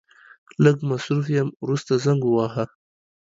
[0.63, 2.65] لږ مصرف يم ورسته زنګ وواهه.